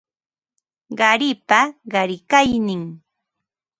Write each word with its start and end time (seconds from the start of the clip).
Qaripa 0.99 1.59
qarikaynin 1.91 2.83